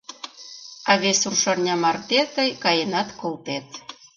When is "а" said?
0.89-0.91